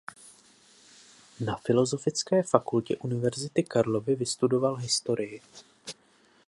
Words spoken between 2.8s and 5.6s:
Univerzity Karlovy vystudoval historii.